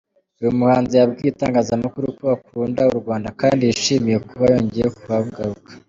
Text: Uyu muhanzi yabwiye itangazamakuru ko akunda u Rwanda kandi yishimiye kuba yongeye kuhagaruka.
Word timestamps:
Uyu 0.39 0.57
muhanzi 0.59 0.93
yabwiye 0.99 1.29
itangazamakuru 1.31 2.05
ko 2.17 2.25
akunda 2.35 2.81
u 2.91 2.95
Rwanda 3.01 3.29
kandi 3.41 3.61
yishimiye 3.69 4.17
kuba 4.27 4.43
yongeye 4.53 4.87
kuhagaruka. 4.97 5.69